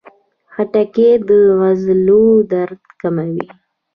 خټکی 0.53 1.09
د 1.27 1.29
عضلو 1.61 2.25
درد 2.51 2.81
کموي. 3.01 3.45